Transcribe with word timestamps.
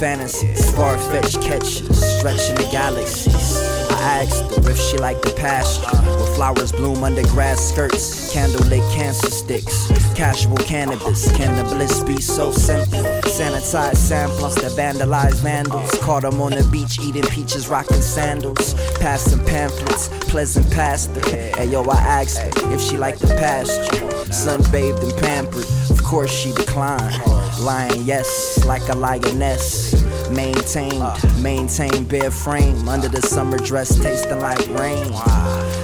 fantasies, 0.00 0.74
far-fetched 0.74 1.42
catches, 1.42 2.18
stretching 2.18 2.56
the 2.56 2.68
galaxies. 2.72 3.58
I 3.90 4.24
asked 4.24 4.56
her 4.56 4.70
if 4.70 4.78
she 4.78 4.96
liked 4.96 5.22
the 5.22 5.32
pasture, 5.32 5.94
where 5.96 6.34
flowers 6.34 6.72
bloom 6.72 7.04
under 7.04 7.22
grass 7.24 7.60
skirts, 7.60 8.34
candlelit 8.34 8.94
cancer 8.94 9.30
sticks, 9.30 9.88
casual 10.14 10.56
cannabis. 10.56 11.30
Can 11.36 11.54
the 11.56 11.64
bliss 11.74 12.02
be 12.02 12.20
so 12.20 12.50
simple? 12.50 13.02
Sanitized 13.28 13.96
samplers 13.96 14.54
that 14.56 14.72
vandalize 14.72 15.34
vandals. 15.42 15.90
Caught 15.98 16.22
them 16.22 16.40
on 16.40 16.52
the 16.52 16.64
beach 16.72 16.98
eating 17.00 17.22
peaches, 17.24 17.68
rocking 17.68 18.00
sandals. 18.00 18.74
Passing 18.98 19.44
pamphlets, 19.44 20.08
pleasant 20.30 20.70
pastor. 20.70 21.20
Hey 21.28 21.66
yo, 21.66 21.84
I 21.84 21.98
asked 21.98 22.38
her 22.38 22.72
if 22.72 22.80
she 22.80 22.96
liked 22.96 23.20
the 23.20 23.28
pasture. 23.28 24.06
Sunbathed 24.30 25.02
and 25.02 25.16
pampered, 25.22 25.66
course 26.10 26.32
she 26.32 26.52
declined. 26.52 27.22
Lying 27.60 28.02
yes, 28.02 28.64
like 28.66 28.88
a 28.88 28.94
lioness. 28.96 29.94
Maintained, 30.28 31.04
maintain 31.40 32.02
bare 32.04 32.32
frame 32.32 32.88
under 32.88 33.08
the 33.08 33.22
summer 33.22 33.58
dress, 33.58 33.96
tasting 33.96 34.40
like 34.40 34.66
rain. 34.70 35.12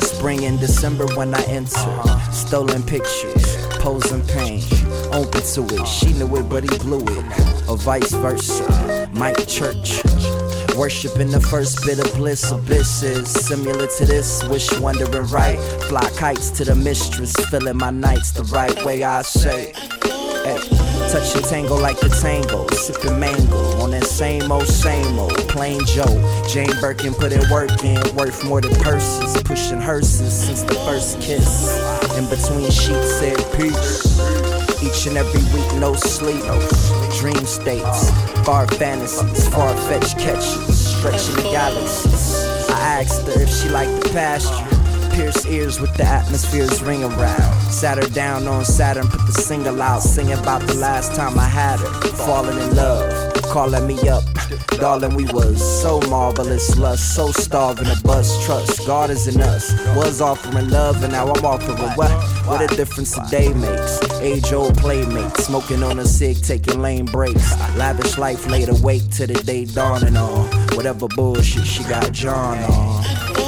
Spring 0.00 0.44
in 0.44 0.58
December 0.58 1.06
when 1.16 1.34
I 1.34 1.42
enter, 1.46 1.92
stolen 2.30 2.84
pictures, 2.84 3.66
posing 3.80 4.24
pain. 4.28 4.62
Open 5.12 5.42
to 5.42 5.62
it, 5.74 5.86
she 5.88 6.12
knew 6.12 6.36
it, 6.36 6.48
but 6.48 6.62
he 6.62 6.78
blew 6.78 7.00
it, 7.00 7.68
or 7.68 7.76
vice 7.76 8.12
versa. 8.12 9.10
Mike 9.12 9.48
Church. 9.48 10.02
Worshiping 10.76 11.30
the 11.30 11.40
first 11.40 11.84
bit 11.84 11.98
of 11.98 12.12
bliss, 12.14 12.50
abysses 12.50 13.30
similar 13.30 13.86
to 13.86 14.06
this. 14.06 14.42
Wish 14.48 14.72
wondering 14.80 15.26
right, 15.28 15.58
fly 15.88 16.08
kites 16.16 16.50
to 16.52 16.64
the 16.64 16.74
mistress, 16.74 17.34
filling 17.50 17.76
my 17.76 17.90
nights 17.90 18.32
the 18.32 18.42
right 18.44 18.84
way. 18.84 19.02
I 19.04 19.22
say, 19.22 19.72
hey. 20.44 20.82
Touch 21.10 21.36
and 21.36 21.44
tango 21.44 21.76
like 21.76 22.00
the 22.00 22.08
tango. 22.08 22.66
Sipping 22.68 23.20
mango 23.20 23.58
on 23.82 23.90
that 23.90 24.04
same 24.04 24.50
old, 24.50 24.66
same 24.66 25.18
old. 25.18 25.36
Plain 25.48 25.84
Joe. 25.84 26.44
Jane 26.48 26.72
Birkin 26.80 27.12
put 27.12 27.32
in 27.32 27.42
work 27.50 27.84
in. 27.84 28.00
Worth 28.16 28.42
more 28.44 28.62
than 28.62 28.74
purses. 28.76 29.36
Pushing 29.42 29.80
hearses 29.80 30.32
since 30.32 30.62
the 30.62 30.74
first 30.86 31.20
kiss. 31.20 31.78
In 32.16 32.24
between 32.30 32.70
sheets 32.70 33.18
said 33.18 33.36
peace. 33.56 34.11
Each 34.82 35.06
and 35.06 35.16
every 35.16 35.42
week, 35.54 35.72
no 35.78 35.94
sleep. 35.94 36.42
Dream 37.20 37.46
states, 37.46 38.10
far 38.44 38.66
fantasies, 38.66 39.48
far 39.48 39.76
fetched 39.88 40.18
catches, 40.18 40.96
stretching 40.96 41.36
the 41.36 41.42
galaxies. 41.42 42.34
I 42.68 43.02
asked 43.02 43.26
her 43.26 43.40
if 43.40 43.48
she 43.48 43.68
liked 43.68 44.02
the 44.02 44.10
pasture 44.10 44.72
pierce 45.12 45.44
ears 45.46 45.80
with 45.80 45.94
the 45.96 46.04
atmosphere's 46.04 46.82
ring 46.82 47.04
around. 47.04 47.60
Sat 47.70 47.98
her 47.98 48.08
down 48.10 48.46
on 48.48 48.64
Saturn, 48.64 49.06
put 49.06 49.24
the 49.26 49.32
single 49.32 49.80
out, 49.82 50.02
singing 50.02 50.38
about 50.38 50.62
the 50.62 50.74
last 50.74 51.14
time 51.14 51.38
I 51.38 51.44
had 51.44 51.80
her. 51.80 51.92
Falling 52.26 52.58
in 52.58 52.74
love, 52.74 53.32
calling 53.42 53.86
me 53.86 53.96
up, 54.08 54.24
Darling, 54.78 55.14
we 55.14 55.24
was 55.32 55.60
so 55.82 56.00
marvelous, 56.08 56.76
lust, 56.78 57.14
so 57.14 57.30
starving 57.32 57.86
to 57.86 58.02
bust. 58.02 58.44
Trust, 58.44 58.86
God 58.86 59.10
is 59.10 59.28
in 59.28 59.40
us. 59.40 59.72
Was 59.96 60.20
offering 60.20 60.70
love, 60.70 61.02
and 61.02 61.12
now 61.12 61.32
I'm 61.32 61.44
offering 61.44 61.78
what? 61.96 62.10
What 62.46 62.60
a 62.60 62.76
difference 62.76 63.16
a 63.16 63.28
day 63.30 63.52
makes. 63.52 64.02
Age 64.20 64.52
old 64.52 64.76
playmate, 64.78 65.36
smoking 65.38 65.82
on 65.82 65.98
a 65.98 66.04
cig, 66.04 66.42
taking 66.42 66.80
lane 66.80 67.06
breaks. 67.06 67.52
Lavish 67.76 68.18
life 68.18 68.46
laid 68.48 68.68
awake 68.68 69.08
till 69.10 69.28
the 69.28 69.34
day 69.34 69.64
dawning 69.64 70.16
on. 70.16 70.46
Whatever 70.76 71.08
bullshit 71.08 71.66
she 71.66 71.84
got 71.84 72.12
John 72.12 72.58
on. 72.58 73.41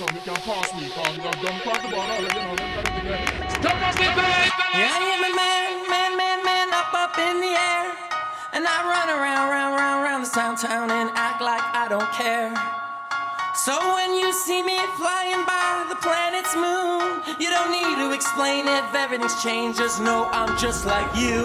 so 0.00 0.06
you 0.16 0.20
can 0.24 0.40
pass 0.48 0.72
me 0.80 0.88
from 0.96 1.12
your 1.20 1.36
gun 1.44 1.60
from 1.60 1.76
the 1.84 1.88
border. 1.92 2.24
You 2.24 2.32
know 2.32 2.56
them 2.56 2.72
gotta 2.72 2.92
be 2.96 3.04
there. 3.04 3.20
Yeah, 4.72 4.96
I 4.96 5.04
am 5.12 5.22
a 5.28 5.32
man, 5.36 5.70
man, 5.92 6.16
man, 6.16 6.40
man, 6.40 6.72
up, 6.72 6.88
up 6.96 7.18
in 7.20 7.36
the 7.44 7.52
air. 7.52 7.84
And 8.56 8.64
I 8.64 8.80
run 8.80 9.12
around, 9.12 9.52
round, 9.52 9.76
round, 9.76 10.00
round 10.02 10.24
this 10.24 10.32
downtown 10.32 10.90
and 10.90 11.10
act 11.12 11.42
like 11.42 11.60
I 11.76 11.84
don't 11.92 12.08
care. 12.16 12.48
So 13.52 13.76
when 13.92 14.16
you 14.16 14.32
see 14.32 14.62
me 14.62 14.80
flying 14.96 15.44
by 15.44 15.84
the 15.92 16.00
planet's 16.00 16.56
moon, 16.56 17.20
you 17.36 17.52
don't 17.52 17.68
need 17.68 18.00
to 18.00 18.16
explain 18.16 18.64
if 18.68 18.94
everything's 18.94 19.36
changed. 19.42 19.76
Just 19.76 20.00
know 20.00 20.30
I'm 20.32 20.56
just 20.56 20.86
like 20.86 21.12
you. 21.12 21.44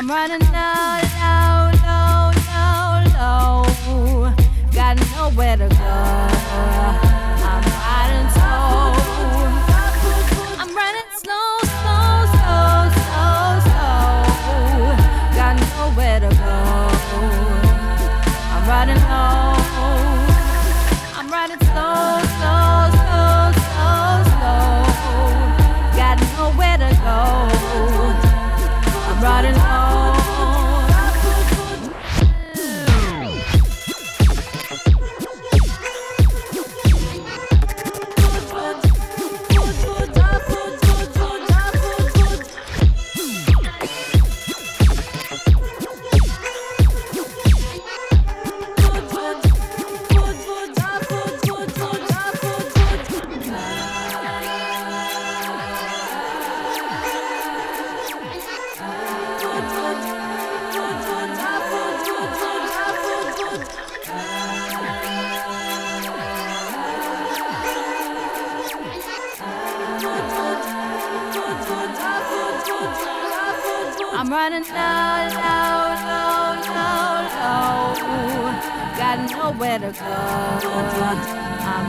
I'm 0.00 0.08
running 0.08 0.40
low, 0.40 1.00
low, 1.20 1.70
low, 1.84 2.32
low, 3.18 3.64
low. 3.86 4.32
Got 4.72 4.96
nowhere 5.14 5.58
to 5.58 5.68
go. 5.68 7.09